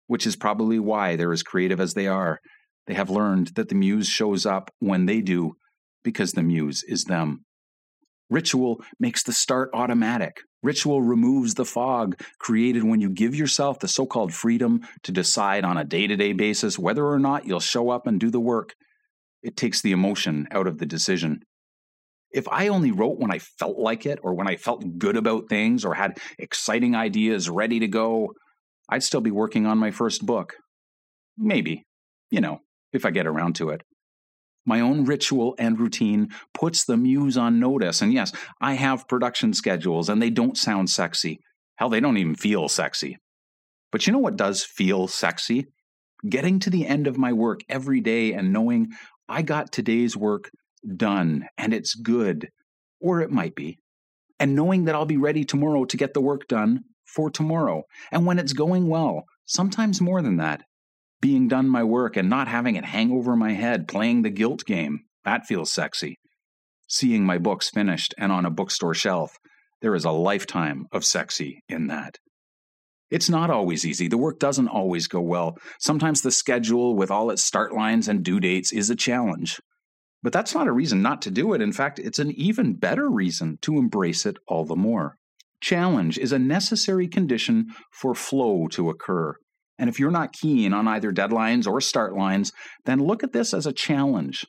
which 0.06 0.26
is 0.26 0.36
probably 0.36 0.78
why 0.78 1.16
they're 1.16 1.32
as 1.32 1.42
creative 1.42 1.80
as 1.80 1.94
they 1.94 2.06
are. 2.06 2.38
They 2.86 2.94
have 2.94 3.10
learned 3.10 3.52
that 3.56 3.68
the 3.68 3.74
muse 3.74 4.08
shows 4.08 4.46
up 4.46 4.70
when 4.78 5.06
they 5.06 5.20
do 5.20 5.54
because 6.04 6.32
the 6.32 6.42
muse 6.42 6.82
is 6.86 7.04
them. 7.04 7.44
Ritual 8.30 8.80
makes 8.98 9.24
the 9.24 9.32
start 9.32 9.70
automatic. 9.74 10.42
Ritual 10.62 11.02
removes 11.02 11.54
the 11.54 11.64
fog 11.64 12.20
created 12.38 12.84
when 12.84 13.00
you 13.00 13.10
give 13.10 13.34
yourself 13.34 13.80
the 13.80 13.88
so 13.88 14.06
called 14.06 14.32
freedom 14.32 14.82
to 15.02 15.12
decide 15.12 15.64
on 15.64 15.76
a 15.76 15.84
day 15.84 16.06
to 16.06 16.16
day 16.16 16.32
basis 16.32 16.78
whether 16.78 17.06
or 17.06 17.18
not 17.18 17.46
you'll 17.46 17.60
show 17.60 17.90
up 17.90 18.06
and 18.06 18.20
do 18.20 18.30
the 18.30 18.40
work. 18.40 18.74
It 19.42 19.56
takes 19.56 19.82
the 19.82 19.92
emotion 19.92 20.46
out 20.50 20.66
of 20.66 20.78
the 20.78 20.86
decision. 20.86 21.40
If 22.30 22.46
I 22.46 22.68
only 22.68 22.92
wrote 22.92 23.18
when 23.18 23.32
I 23.32 23.40
felt 23.40 23.78
like 23.78 24.06
it, 24.06 24.20
or 24.22 24.34
when 24.34 24.46
I 24.46 24.56
felt 24.56 24.98
good 24.98 25.16
about 25.16 25.48
things, 25.48 25.84
or 25.84 25.94
had 25.94 26.18
exciting 26.38 26.94
ideas 26.94 27.50
ready 27.50 27.80
to 27.80 27.88
go, 27.88 28.34
I'd 28.88 29.02
still 29.02 29.20
be 29.20 29.32
working 29.32 29.66
on 29.66 29.78
my 29.78 29.90
first 29.90 30.24
book. 30.24 30.54
Maybe, 31.36 31.86
you 32.30 32.40
know, 32.40 32.60
if 32.92 33.04
I 33.04 33.10
get 33.10 33.26
around 33.26 33.56
to 33.56 33.70
it. 33.70 33.82
My 34.66 34.80
own 34.80 35.04
ritual 35.04 35.54
and 35.58 35.78
routine 35.78 36.28
puts 36.52 36.84
the 36.84 36.96
muse 36.96 37.36
on 37.36 37.60
notice. 37.60 38.02
And 38.02 38.12
yes, 38.12 38.32
I 38.60 38.74
have 38.74 39.08
production 39.08 39.52
schedules 39.52 40.08
and 40.08 40.20
they 40.20 40.30
don't 40.30 40.56
sound 40.56 40.90
sexy. 40.90 41.40
Hell, 41.76 41.88
they 41.88 42.00
don't 42.00 42.18
even 42.18 42.34
feel 42.34 42.68
sexy. 42.68 43.16
But 43.90 44.06
you 44.06 44.12
know 44.12 44.18
what 44.18 44.36
does 44.36 44.62
feel 44.62 45.08
sexy? 45.08 45.66
Getting 46.28 46.58
to 46.60 46.70
the 46.70 46.86
end 46.86 47.06
of 47.06 47.16
my 47.16 47.32
work 47.32 47.60
every 47.68 48.00
day 48.00 48.34
and 48.34 48.52
knowing 48.52 48.88
I 49.28 49.42
got 49.42 49.72
today's 49.72 50.16
work 50.16 50.50
done 50.96 51.46
and 51.56 51.72
it's 51.72 51.94
good, 51.94 52.48
or 53.00 53.20
it 53.20 53.30
might 53.30 53.54
be. 53.54 53.78
And 54.38 54.54
knowing 54.54 54.84
that 54.84 54.94
I'll 54.94 55.06
be 55.06 55.16
ready 55.16 55.44
tomorrow 55.44 55.84
to 55.86 55.96
get 55.96 56.14
the 56.14 56.20
work 56.20 56.48
done 56.48 56.80
for 57.06 57.30
tomorrow. 57.30 57.82
And 58.12 58.26
when 58.26 58.38
it's 58.38 58.52
going 58.52 58.88
well, 58.88 59.24
sometimes 59.46 60.00
more 60.00 60.22
than 60.22 60.36
that, 60.36 60.62
being 61.20 61.48
done 61.48 61.68
my 61.68 61.84
work 61.84 62.16
and 62.16 62.28
not 62.30 62.48
having 62.48 62.76
it 62.76 62.84
hang 62.84 63.12
over 63.12 63.36
my 63.36 63.52
head, 63.52 63.88
playing 63.88 64.22
the 64.22 64.30
guilt 64.30 64.64
game. 64.64 65.00
That 65.24 65.46
feels 65.46 65.72
sexy. 65.72 66.18
Seeing 66.88 67.24
my 67.24 67.38
books 67.38 67.70
finished 67.70 68.14
and 68.18 68.32
on 68.32 68.46
a 68.46 68.50
bookstore 68.50 68.94
shelf, 68.94 69.36
there 69.80 69.94
is 69.94 70.04
a 70.04 70.10
lifetime 70.10 70.86
of 70.92 71.04
sexy 71.04 71.62
in 71.68 71.86
that. 71.88 72.16
It's 73.10 73.28
not 73.28 73.50
always 73.50 73.84
easy. 73.84 74.08
The 74.08 74.18
work 74.18 74.38
doesn't 74.38 74.68
always 74.68 75.08
go 75.08 75.20
well. 75.20 75.56
Sometimes 75.78 76.22
the 76.22 76.30
schedule, 76.30 76.94
with 76.94 77.10
all 77.10 77.30
its 77.30 77.44
start 77.44 77.74
lines 77.74 78.08
and 78.08 78.22
due 78.22 78.40
dates, 78.40 78.72
is 78.72 78.88
a 78.88 78.96
challenge. 78.96 79.60
But 80.22 80.32
that's 80.32 80.54
not 80.54 80.68
a 80.68 80.72
reason 80.72 81.02
not 81.02 81.22
to 81.22 81.30
do 81.30 81.52
it. 81.52 81.60
In 81.60 81.72
fact, 81.72 81.98
it's 81.98 82.18
an 82.18 82.30
even 82.32 82.74
better 82.74 83.10
reason 83.10 83.58
to 83.62 83.78
embrace 83.78 84.26
it 84.26 84.36
all 84.46 84.64
the 84.64 84.76
more. 84.76 85.16
Challenge 85.60 86.18
is 86.18 86.32
a 86.32 86.38
necessary 86.38 87.08
condition 87.08 87.66
for 87.90 88.14
flow 88.14 88.68
to 88.68 88.90
occur. 88.90 89.34
And 89.80 89.88
if 89.88 89.98
you're 89.98 90.10
not 90.10 90.34
keen 90.34 90.74
on 90.74 90.86
either 90.86 91.10
deadlines 91.10 91.66
or 91.66 91.80
start 91.80 92.14
lines, 92.14 92.52
then 92.84 93.00
look 93.00 93.24
at 93.24 93.32
this 93.32 93.54
as 93.54 93.64
a 93.64 93.72
challenge. 93.72 94.44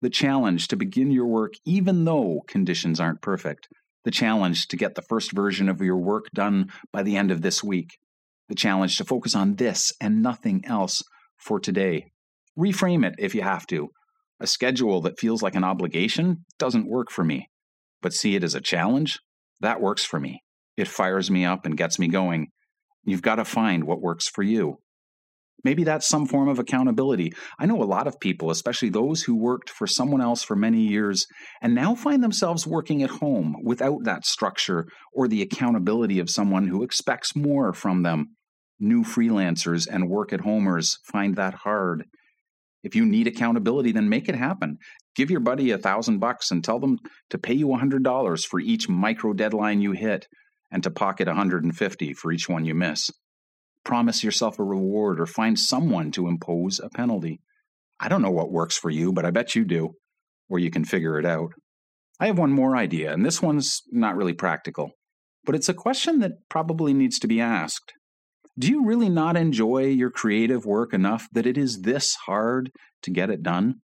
The 0.00 0.08
challenge 0.08 0.68
to 0.68 0.76
begin 0.76 1.10
your 1.10 1.26
work 1.26 1.54
even 1.66 2.04
though 2.04 2.42
conditions 2.46 3.00
aren't 3.00 3.20
perfect. 3.20 3.66
The 4.04 4.12
challenge 4.12 4.68
to 4.68 4.76
get 4.76 4.94
the 4.94 5.02
first 5.02 5.32
version 5.32 5.68
of 5.68 5.80
your 5.80 5.98
work 5.98 6.26
done 6.32 6.70
by 6.92 7.02
the 7.02 7.16
end 7.16 7.32
of 7.32 7.42
this 7.42 7.64
week. 7.64 7.98
The 8.48 8.54
challenge 8.54 8.96
to 8.98 9.04
focus 9.04 9.34
on 9.34 9.56
this 9.56 9.92
and 10.00 10.22
nothing 10.22 10.64
else 10.64 11.02
for 11.36 11.58
today. 11.58 12.04
Reframe 12.56 13.04
it 13.04 13.16
if 13.18 13.34
you 13.34 13.42
have 13.42 13.66
to. 13.66 13.88
A 14.38 14.46
schedule 14.46 15.00
that 15.00 15.18
feels 15.18 15.42
like 15.42 15.56
an 15.56 15.64
obligation 15.64 16.44
doesn't 16.60 16.88
work 16.88 17.10
for 17.10 17.24
me. 17.24 17.48
But 18.02 18.12
see 18.12 18.36
it 18.36 18.44
as 18.44 18.54
a 18.54 18.60
challenge? 18.60 19.18
That 19.60 19.80
works 19.80 20.04
for 20.04 20.20
me. 20.20 20.42
It 20.76 20.86
fires 20.86 21.28
me 21.28 21.44
up 21.44 21.66
and 21.66 21.76
gets 21.76 21.98
me 21.98 22.06
going. 22.06 22.48
You've 23.06 23.22
got 23.22 23.36
to 23.36 23.44
find 23.44 23.84
what 23.84 24.02
works 24.02 24.28
for 24.28 24.42
you. 24.42 24.78
Maybe 25.64 25.84
that's 25.84 26.06
some 26.06 26.26
form 26.26 26.48
of 26.48 26.58
accountability. 26.58 27.32
I 27.58 27.66
know 27.66 27.82
a 27.82 27.84
lot 27.84 28.06
of 28.06 28.20
people, 28.20 28.50
especially 28.50 28.90
those 28.90 29.22
who 29.22 29.34
worked 29.34 29.70
for 29.70 29.86
someone 29.86 30.20
else 30.20 30.42
for 30.42 30.54
many 30.54 30.82
years, 30.82 31.26
and 31.62 31.74
now 31.74 31.94
find 31.94 32.22
themselves 32.22 32.66
working 32.66 33.02
at 33.02 33.10
home 33.10 33.56
without 33.64 34.04
that 34.04 34.26
structure 34.26 34.86
or 35.14 35.26
the 35.26 35.42
accountability 35.42 36.18
of 36.18 36.30
someone 36.30 36.68
who 36.68 36.82
expects 36.82 37.34
more 37.34 37.72
from 37.72 38.02
them. 38.02 38.36
New 38.78 39.02
freelancers 39.02 39.88
and 39.90 40.10
work 40.10 40.32
at 40.32 40.42
homers 40.42 40.98
find 41.04 41.36
that 41.36 41.54
hard. 41.54 42.04
If 42.82 42.94
you 42.94 43.04
need 43.04 43.26
accountability, 43.26 43.92
then 43.92 44.08
make 44.08 44.28
it 44.28 44.36
happen. 44.36 44.78
Give 45.16 45.30
your 45.30 45.40
buddy 45.40 45.70
a 45.70 45.78
thousand 45.78 46.18
bucks 46.18 46.50
and 46.50 46.62
tell 46.62 46.78
them 46.78 46.98
to 47.30 47.38
pay 47.38 47.54
you 47.54 47.72
a 47.72 47.78
hundred 47.78 48.04
dollars 48.04 48.44
for 48.44 48.60
each 48.60 48.88
micro 48.88 49.32
deadline 49.32 49.80
you 49.80 49.92
hit 49.92 50.28
and 50.70 50.82
to 50.82 50.90
pocket 50.90 51.26
150 51.26 52.12
for 52.14 52.32
each 52.32 52.48
one 52.48 52.64
you 52.64 52.74
miss. 52.74 53.10
Promise 53.84 54.24
yourself 54.24 54.58
a 54.58 54.64
reward 54.64 55.20
or 55.20 55.26
find 55.26 55.58
someone 55.58 56.10
to 56.12 56.28
impose 56.28 56.80
a 56.80 56.88
penalty. 56.90 57.40
I 58.00 58.08
don't 58.08 58.22
know 58.22 58.30
what 58.30 58.50
works 58.50 58.76
for 58.76 58.90
you, 58.90 59.12
but 59.12 59.24
I 59.24 59.30
bet 59.30 59.54
you 59.54 59.64
do, 59.64 59.94
or 60.48 60.58
you 60.58 60.70
can 60.70 60.84
figure 60.84 61.18
it 61.18 61.26
out. 61.26 61.52
I 62.18 62.26
have 62.26 62.38
one 62.38 62.52
more 62.52 62.76
idea, 62.76 63.12
and 63.12 63.24
this 63.24 63.40
one's 63.40 63.82
not 63.92 64.16
really 64.16 64.32
practical, 64.32 64.90
but 65.44 65.54
it's 65.54 65.68
a 65.68 65.74
question 65.74 66.20
that 66.20 66.32
probably 66.48 66.94
needs 66.94 67.18
to 67.20 67.28
be 67.28 67.40
asked. 67.40 67.92
Do 68.58 68.68
you 68.68 68.86
really 68.86 69.10
not 69.10 69.36
enjoy 69.36 69.86
your 69.86 70.10
creative 70.10 70.64
work 70.64 70.94
enough 70.94 71.28
that 71.32 71.46
it 71.46 71.58
is 71.58 71.82
this 71.82 72.14
hard 72.26 72.70
to 73.02 73.10
get 73.10 73.30
it 73.30 73.42
done? 73.42 73.76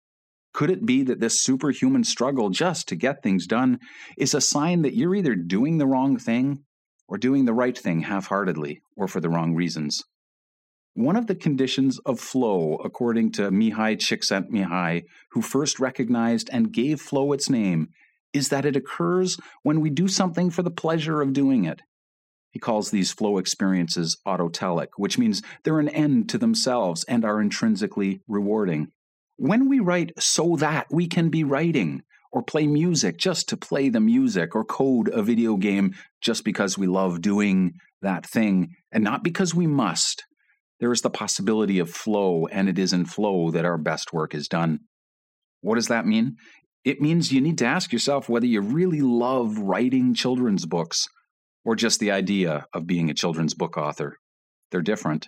Could 0.53 0.69
it 0.69 0.85
be 0.85 1.03
that 1.03 1.19
this 1.19 1.41
superhuman 1.41 2.03
struggle 2.03 2.49
just 2.49 2.87
to 2.87 2.95
get 2.95 3.21
things 3.21 3.47
done 3.47 3.79
is 4.17 4.33
a 4.33 4.41
sign 4.41 4.81
that 4.81 4.95
you're 4.95 5.15
either 5.15 5.35
doing 5.35 5.77
the 5.77 5.87
wrong 5.87 6.17
thing 6.17 6.63
or 7.11 7.17
doing 7.17 7.43
the 7.43 7.53
right 7.53 7.77
thing 7.77 8.03
half 8.03 8.27
heartedly 8.27 8.81
or 8.95 9.05
for 9.05 9.19
the 9.19 9.29
wrong 9.29 9.53
reasons. 9.53 10.01
One 10.93 11.17
of 11.17 11.27
the 11.27 11.35
conditions 11.35 11.99
of 12.05 12.21
flow, 12.21 12.77
according 12.85 13.33
to 13.33 13.51
Mihaly 13.51 13.97
Csikszentmihalyi, 13.97 15.03
who 15.31 15.41
first 15.41 15.77
recognized 15.77 16.49
and 16.53 16.71
gave 16.71 17.01
flow 17.01 17.33
its 17.33 17.49
name, 17.49 17.89
is 18.31 18.47
that 18.47 18.65
it 18.65 18.77
occurs 18.77 19.37
when 19.61 19.81
we 19.81 19.89
do 19.89 20.07
something 20.07 20.49
for 20.49 20.63
the 20.63 20.71
pleasure 20.71 21.21
of 21.21 21.33
doing 21.33 21.65
it. 21.65 21.81
He 22.49 22.59
calls 22.59 22.91
these 22.91 23.11
flow 23.11 23.37
experiences 23.37 24.17
autotelic, 24.25 24.87
which 24.95 25.17
means 25.17 25.41
they're 25.63 25.81
an 25.81 25.89
end 25.89 26.29
to 26.29 26.37
themselves 26.37 27.03
and 27.09 27.25
are 27.25 27.41
intrinsically 27.41 28.21
rewarding. 28.25 28.87
When 29.35 29.67
we 29.67 29.79
write 29.79 30.13
so 30.17 30.55
that 30.57 30.87
we 30.89 31.07
can 31.07 31.27
be 31.27 31.43
writing, 31.43 32.03
or 32.31 32.41
play 32.41 32.67
music 32.67 33.17
just 33.17 33.49
to 33.49 33.57
play 33.57 33.89
the 33.89 33.99
music, 33.99 34.55
or 34.55 34.63
code 34.63 35.09
a 35.09 35.21
video 35.21 35.57
game 35.57 35.93
just 36.21 36.43
because 36.43 36.77
we 36.77 36.87
love 36.87 37.21
doing 37.21 37.73
that 38.01 38.25
thing 38.25 38.69
and 38.91 39.03
not 39.03 39.23
because 39.23 39.53
we 39.53 39.67
must. 39.67 40.23
There 40.79 40.91
is 40.91 41.01
the 41.01 41.09
possibility 41.09 41.77
of 41.79 41.91
flow, 41.91 42.47
and 42.47 42.67
it 42.67 42.79
is 42.79 42.93
in 42.93 43.05
flow 43.05 43.51
that 43.51 43.65
our 43.65 43.77
best 43.77 44.13
work 44.13 44.33
is 44.33 44.47
done. 44.47 44.79
What 45.61 45.75
does 45.75 45.89
that 45.89 46.07
mean? 46.07 46.37
It 46.83 47.01
means 47.01 47.31
you 47.31 47.41
need 47.41 47.59
to 47.59 47.65
ask 47.65 47.93
yourself 47.93 48.27
whether 48.27 48.47
you 48.47 48.61
really 48.61 49.01
love 49.01 49.59
writing 49.59 50.15
children's 50.15 50.65
books 50.65 51.07
or 51.63 51.75
just 51.75 51.99
the 51.99 52.09
idea 52.09 52.65
of 52.73 52.87
being 52.87 53.09
a 53.09 53.13
children's 53.13 53.53
book 53.53 53.77
author. 53.77 54.17
They're 54.71 54.81
different. 54.81 55.27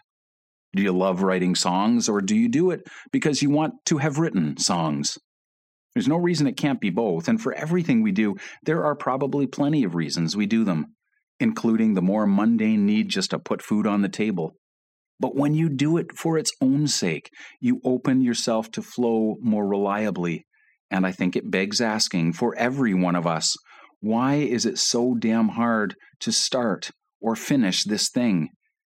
Do 0.75 0.81
you 0.81 0.91
love 0.91 1.22
writing 1.22 1.53
songs, 1.53 2.10
or 2.10 2.22
do 2.22 2.36
you 2.36 2.50
do 2.50 2.72
it 2.72 2.88
because 3.12 3.43
you 3.43 3.51
want 3.51 3.75
to 3.86 4.00
have 4.00 4.17
written 4.17 4.57
songs? 4.57 5.19
There's 5.94 6.08
no 6.08 6.18
reason 6.18 6.48
it 6.48 6.58
can't 6.58 6.82
be 6.82 6.90
both, 6.90 7.28
and 7.28 7.42
for 7.42 7.54
everything 7.54 8.02
we 8.02 8.12
do, 8.12 8.36
there 8.64 8.84
are 8.84 8.96
probably 8.96 9.46
plenty 9.46 9.84
of 9.84 9.96
reasons 9.96 10.36
we 10.36 10.46
do 10.46 10.64
them, 10.64 10.88
including 11.40 11.94
the 11.94 12.02
more 12.02 12.26
mundane 12.26 12.86
need 12.86 13.10
just 13.10 13.32
to 13.32 13.40
put 13.40 13.62
food 13.62 13.86
on 13.86 14.02
the 14.02 14.10
table. 14.10 14.56
But 15.20 15.36
when 15.36 15.54
you 15.54 15.70
do 15.70 15.98
it 15.98 16.18
for 16.18 16.38
its 16.38 16.52
own 16.62 16.88
sake, 16.88 17.30
you 17.62 17.80
open 17.84 18.22
yourself 18.22 18.72
to 18.72 18.82
flow 18.82 19.36
more 19.42 19.68
reliably. 19.68 20.46
And 20.90 21.06
I 21.06 21.12
think 21.12 21.36
it 21.36 21.52
begs 21.52 21.80
asking 21.80 22.34
for 22.34 22.56
every 22.56 22.94
one 22.94 23.16
of 23.16 23.28
us 23.28 23.56
why 24.00 24.36
is 24.36 24.66
it 24.66 24.78
so 24.78 25.16
damn 25.16 25.50
hard 25.50 25.96
to 26.20 26.32
start 26.34 26.92
or 27.22 27.38
finish 27.38 27.86
this 27.86 28.10
thing? 28.10 28.50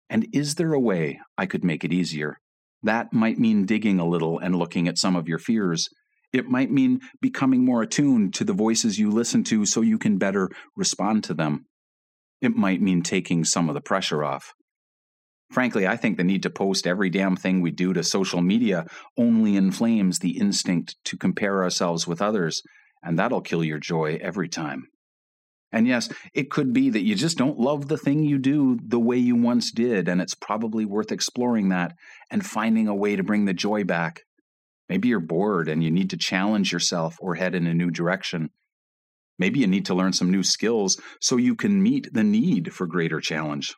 And 0.09 0.27
is 0.33 0.55
there 0.55 0.73
a 0.73 0.81
way 0.81 1.21
I 1.37 1.45
could 1.45 1.65
make 1.65 1.85
it 1.85 1.93
easier? 1.93 2.39
That 2.83 3.13
might 3.13 3.39
mean 3.39 3.67
digging 3.67 4.01
a 4.01 4.09
little 4.09 4.39
and 4.39 4.57
looking 4.57 4.89
at 4.89 4.97
some 4.97 5.15
of 5.15 5.29
your 5.29 5.39
fears. 5.39 5.87
It 6.33 6.47
might 6.47 6.71
mean 6.71 7.01
becoming 7.21 7.65
more 7.65 7.83
attuned 7.83 8.35
to 8.35 8.45
the 8.45 8.53
voices 8.53 8.99
you 8.99 9.11
listen 9.11 9.45
to 9.45 9.67
so 9.67 9.81
you 9.81 9.99
can 9.99 10.19
better 10.19 10.51
respond 10.77 11.25
to 11.25 11.35
them. 11.35 11.67
It 12.41 12.57
might 12.57 12.81
mean 12.81 13.03
taking 13.03 13.45
some 13.45 13.69
of 13.69 13.75
the 13.75 13.81
pressure 13.81 14.25
off. 14.25 14.53
Frankly, 15.51 15.87
I 15.87 15.97
think 15.97 16.17
the 16.17 16.25
need 16.25 16.43
to 16.45 16.51
post 16.51 16.87
every 16.87 17.11
damn 17.11 17.37
thing 17.37 17.61
we 17.61 17.71
do 17.71 17.93
to 17.93 18.03
social 18.03 18.41
media 18.41 18.87
only 19.19 19.55
inflames 19.55 20.19
the 20.19 20.39
instinct 20.39 20.97
to 21.05 21.19
compare 21.19 21.62
ourselves 21.62 22.07
with 22.07 22.23
others, 22.23 22.62
and 23.03 23.19
that'll 23.19 23.43
kill 23.43 23.62
your 23.62 23.79
joy 23.79 24.19
every 24.23 24.49
time. 24.49 24.87
And 25.71 25.87
yes, 25.87 26.11
it 26.35 26.51
could 26.51 26.73
be 26.73 26.89
that 26.91 27.03
you 27.03 27.15
just 27.15 27.37
don't 27.37 27.59
love 27.59 27.89
the 27.89 27.99
thing 27.99 28.25
you 28.25 28.39
do 28.39 28.79
the 28.83 29.01
way 29.01 29.19
you 29.19 29.37
once 29.37 29.71
did, 29.71 30.09
and 30.09 30.23
it's 30.23 30.35
probably 30.35 30.87
worth 30.87 31.12
exploring 31.12 31.69
that 31.69 31.95
and 32.31 32.45
finding 32.45 32.89
a 32.89 32.95
way 32.95 33.17
to 33.17 33.23
bring 33.23 33.45
the 33.45 33.55
joy 33.55 33.85
back. 33.85 34.23
Maybe 34.89 35.09
you're 35.09 35.21
bored 35.21 35.69
and 35.69 35.83
you 35.83 35.91
need 35.91 36.11
to 36.11 36.17
challenge 36.17 36.73
yourself 36.73 37.17
or 37.21 37.35
head 37.35 37.55
in 37.55 37.67
a 37.67 37.75
new 37.75 37.91
direction. 37.91 38.51
Maybe 39.39 39.61
you 39.61 39.67
need 39.67 39.87
to 39.87 39.95
learn 39.95 40.12
some 40.12 40.31
new 40.31 40.43
skills 40.43 41.01
so 41.21 41.37
you 41.37 41.55
can 41.55 41.83
meet 41.83 42.12
the 42.12 42.25
need 42.25 42.73
for 42.73 42.87
greater 42.87 43.21
challenge. 43.21 43.75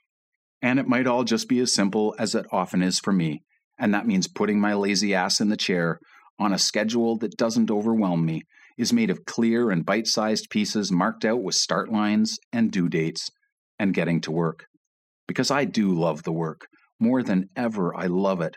And 0.61 0.78
it 0.78 0.88
might 0.88 1.06
all 1.06 1.25
just 1.25 1.49
be 1.49 1.61
as 1.61 1.73
simple 1.73 2.14
as 2.18 2.34
it 2.34 2.46
often 2.50 2.82
is 2.82 2.99
for 2.99 3.12
me, 3.12 3.42
and 3.78 3.94
that 3.94 4.06
means 4.06 4.28
putting 4.28 4.61
my 4.61 4.75
lazy 4.75 5.14
ass 5.14 5.40
in 5.40 5.49
the 5.49 5.56
chair 5.56 6.00
on 6.38 6.52
a 6.52 6.58
schedule 6.58 7.16
that 7.18 7.37
doesn't 7.37 7.70
overwhelm 7.70 8.25
me 8.25 8.42
is 8.76 8.92
made 8.92 9.11
of 9.11 9.25
clear 9.25 9.70
and 9.70 9.87
bite 9.87 10.06
sized 10.06 10.50
pieces 10.50 10.90
marked 10.90 11.25
out 11.25 11.42
with 11.42 11.54
start 11.54 11.92
lines 11.92 12.38
and 12.52 12.73
due 12.73 12.88
dates, 12.88 13.30
and 13.78 13.94
getting 13.94 14.20
to 14.20 14.32
work. 14.32 14.66
Because 15.26 15.50
I 15.50 15.64
do 15.64 15.92
love 15.92 16.23
the 16.23 16.32
work. 16.32 16.66
More 17.00 17.23
than 17.23 17.49
ever, 17.56 17.94
I 17.96 18.06
love 18.06 18.40
it. 18.40 18.56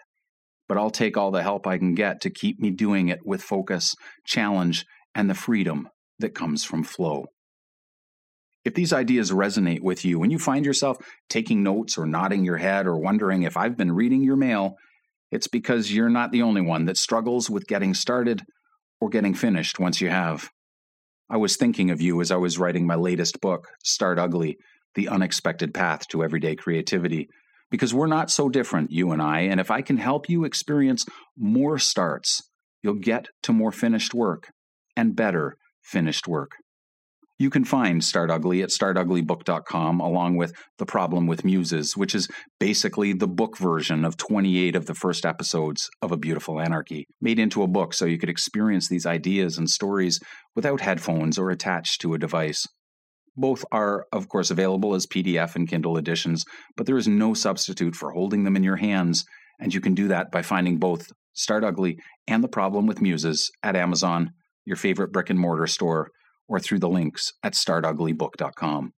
But 0.68 0.78
I'll 0.78 0.90
take 0.90 1.18
all 1.18 1.32
the 1.32 1.44
help 1.44 1.66
I 1.66 1.78
can 1.78 1.96
get 1.96 2.22
to 2.22 2.30
keep 2.30 2.60
me 2.60 2.72
doing 2.72 3.08
it 3.08 3.20
with 3.26 3.42
focus, 3.42 3.96
challenge, 4.26 4.86
and 5.16 5.30
the 5.30 5.34
freedom 5.34 5.90
that 6.20 6.36
comes 6.36 6.64
from 6.64 6.84
flow. 6.84 7.28
If 8.66 8.74
these 8.74 8.92
ideas 8.92 9.32
resonate 9.32 9.82
with 9.82 10.04
you 10.04 10.24
and 10.24 10.32
you 10.32 10.38
find 10.38 10.66
yourself 10.66 10.98
taking 11.30 11.64
notes 11.64 11.98
or 11.98 12.06
nodding 12.06 12.44
your 12.44 12.58
head 12.58 12.86
or 12.86 12.98
wondering 12.98 13.44
if 13.44 13.56
I've 13.56 13.78
been 13.78 13.94
reading 13.94 14.24
your 14.24 14.36
mail, 14.36 14.76
it's 15.32 15.48
because 15.48 15.94
you're 15.94 16.10
not 16.10 16.32
the 16.32 16.42
only 16.42 16.62
one 16.62 16.86
that 16.86 16.98
struggles 16.98 17.50
with 17.50 17.68
getting 17.68 17.94
started 17.94 18.44
or 19.00 19.10
getting 19.10 19.34
finished 19.34 19.80
once 19.80 20.02
you 20.02 20.10
have. 20.10 20.50
I 21.30 21.38
was 21.38 21.56
thinking 21.56 21.92
of 21.92 22.02
you 22.02 22.20
as 22.22 22.32
I 22.32 22.38
was 22.38 22.58
writing 22.58 22.86
my 22.86 22.96
latest 22.96 23.40
book, 23.42 23.68
Start 23.84 24.20
Ugly 24.20 24.58
The 24.96 25.08
Unexpected 25.08 25.74
Path 25.74 26.08
to 26.10 26.24
Everyday 26.24 26.56
Creativity, 26.56 27.30
because 27.70 27.94
we're 27.94 28.08
not 28.08 28.32
so 28.32 28.50
different, 28.50 28.92
you 28.92 29.12
and 29.12 29.22
I, 29.22 29.42
and 29.42 29.60
if 29.60 29.72
I 29.72 29.82
can 29.82 29.98
help 29.98 30.30
you 30.30 30.44
experience 30.44 31.06
more 31.38 31.78
starts, 31.78 32.42
you'll 32.82 32.96
get 32.96 33.28
to 33.44 33.54
more 33.54 33.72
finished 33.72 34.14
work 34.14 34.50
and 34.96 35.16
better 35.16 35.58
finished 35.82 36.28
work. 36.28 36.52
You 37.40 37.52
can 37.52 37.66
find 37.66 38.04
Start 38.04 38.32
Ugly 38.32 38.64
at 38.64 38.70
startuglybook.com 38.70 40.00
along 40.00 40.38
with 40.38 40.54
The 40.80 40.88
Problem 40.88 41.28
with 41.28 41.46
Muses, 41.46 41.96
which 41.96 42.16
is 42.16 42.28
basically 42.60 43.14
the 43.14 43.28
book 43.28 43.60
version 43.60 44.06
of 44.06 44.18
28 44.18 44.76
of 44.76 44.88
the 44.88 44.96
first 44.96 45.24
episodes 45.24 45.88
of 46.02 46.12
A 46.12 46.18
Beautiful 46.18 46.60
Anarchy, 46.60 47.06
made 47.22 47.38
into 47.38 47.62
a 47.62 47.68
book 47.68 47.94
so 47.94 48.06
you 48.06 48.18
could 48.18 48.30
experience 48.30 48.90
these 48.90 49.06
ideas 49.06 49.56
and 49.60 49.70
stories 49.70 50.20
without 50.56 50.82
headphones 50.82 51.38
or 51.38 51.52
attached 51.52 52.02
to 52.02 52.16
a 52.16 52.18
device. 52.18 52.66
Both 53.38 53.63
are, 53.72 54.08
of 54.12 54.27
course, 54.27 54.50
available 54.50 54.96
as 54.96 55.06
PDF 55.06 55.56
and 55.56 55.67
Kindle 55.67 55.98
editions, 55.98 56.44
but 56.75 56.88
there 56.88 56.98
is 56.98 57.08
no 57.08 57.34
substitute 57.34 57.96
for 57.96 58.12
holding 58.12 58.44
them 58.44 58.56
in 58.56 58.63
your 58.63 58.77
hands, 58.77 59.24
and 59.60 59.74
you 59.74 59.79
can 59.79 59.94
do 59.94 60.08
that 60.08 60.32
by 60.32 60.41
finding 60.41 60.79
both 60.79 61.12
Start 61.34 61.63
Ugly 61.63 62.00
and 62.27 62.44
The 62.44 62.48
Problem 62.48 62.88
with 62.88 63.00
Muses 63.00 63.51
at 63.62 63.75
Amazon, 63.75 64.32
your 64.65 64.75
favorite 64.75 65.13
brick 65.13 65.29
and 65.29 65.39
mortar 65.39 65.67
store 65.67 66.10
or 66.48 66.60
through 66.60 66.79
the 66.79 66.89
links 66.89 67.34
at 67.44 67.53
startuglybook.com. 67.53 68.94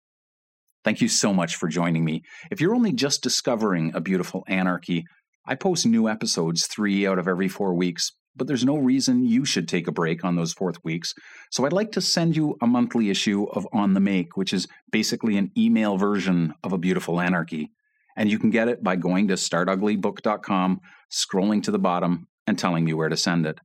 Thank 0.84 1.00
you 1.00 1.08
so 1.08 1.34
much 1.34 1.56
for 1.56 1.68
joining 1.68 2.04
me. 2.04 2.22
If 2.50 2.60
you're 2.60 2.74
only 2.74 2.92
just 2.92 3.22
discovering 3.22 3.92
a 3.94 4.00
beautiful 4.00 4.44
anarchy, 4.46 5.04
I 5.46 5.54
post 5.54 5.86
new 5.86 6.08
episodes 6.08 6.66
three 6.66 7.06
out 7.06 7.18
of 7.18 7.26
every 7.26 7.48
four 7.48 7.74
weeks, 7.74 8.12
but 8.38 8.46
there's 8.46 8.64
no 8.64 8.76
reason 8.76 9.24
you 9.24 9.44
should 9.44 9.68
take 9.68 9.86
a 9.88 9.92
break 9.92 10.24
on 10.24 10.36
those 10.36 10.52
fourth 10.52 10.82
weeks. 10.84 11.12
So 11.50 11.66
I'd 11.66 11.72
like 11.72 11.92
to 11.92 12.00
send 12.00 12.36
you 12.36 12.56
a 12.62 12.66
monthly 12.66 13.10
issue 13.10 13.44
of 13.52 13.66
On 13.72 13.94
the 13.94 14.00
Make, 14.00 14.36
which 14.36 14.52
is 14.52 14.68
basically 14.90 15.36
an 15.36 15.50
email 15.56 15.98
version 15.98 16.54
of 16.62 16.72
A 16.72 16.78
Beautiful 16.78 17.20
Anarchy. 17.20 17.70
And 18.16 18.30
you 18.30 18.38
can 18.38 18.50
get 18.50 18.68
it 18.68 18.82
by 18.82 18.96
going 18.96 19.28
to 19.28 19.34
startuglybook.com, 19.34 20.80
scrolling 21.12 21.62
to 21.64 21.70
the 21.70 21.78
bottom, 21.78 22.28
and 22.46 22.58
telling 22.58 22.84
me 22.84 22.94
where 22.94 23.08
to 23.08 23.16
send 23.16 23.44
it. 23.44 23.58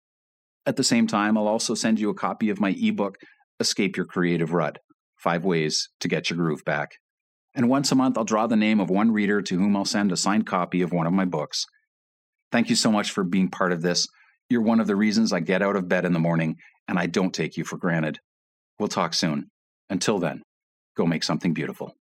At 0.65 0.76
the 0.76 0.84
same 0.84 1.08
time, 1.08 1.38
I'll 1.38 1.48
also 1.48 1.76
send 1.76 2.00
you 2.00 2.10
a 2.10 2.15
copy 2.15 2.50
of 2.50 2.60
my 2.60 2.76
ebook, 2.78 3.17
Escape 3.60 3.98
Your 3.98 4.06
Creative 4.06 4.52
Rut 4.54 4.80
Five 5.17 5.45
Ways 5.45 5.89
to 6.00 6.08
Get 6.08 6.30
Your 6.30 6.38
Groove 6.38 6.65
Back. 6.65 6.91
And 7.56 7.69
once 7.69 7.91
a 7.91 7.95
month, 7.95 8.17
I'll 8.17 8.24
draw 8.24 8.48
the 8.48 8.56
name 8.56 8.80
of 8.80 8.89
one 8.89 9.12
reader 9.12 9.41
to 9.41 9.58
whom 9.58 9.76
I'll 9.76 9.86
send 9.86 10.12
a 10.12 10.17
signed 10.17 10.48
copy 10.48 10.82
of 10.82 10.91
one 10.91 11.06
of 11.06 11.13
my 11.13 11.26
books. 11.26 11.65
Thank 12.52 12.69
you 12.69 12.76
so 12.76 12.91
much 12.91 13.12
for 13.12 13.24
being 13.24 13.50
part 13.50 13.71
of 13.71 13.82
this. 13.82 14.08
You're 14.49 14.62
one 14.62 14.79
of 14.79 14.88
the 14.88 14.95
reasons 14.95 15.34
I 15.34 15.39
get 15.39 15.62
out 15.62 15.75
of 15.75 15.88
bed 15.88 16.06
in 16.06 16.13
the 16.13 16.19
morning, 16.19 16.58
and 16.88 16.99
I 16.99 17.08
don't 17.08 17.34
take 17.34 17.58
you 17.58 17.63
for 17.63 17.77
granted. 17.77 18.19
We'll 18.79 18.89
talk 18.89 19.13
soon. 19.13 19.49
Until 19.89 20.19
then, 20.19 20.43
go 20.95 21.06
make 21.06 21.23
something 21.23 21.53
beautiful. 21.53 21.95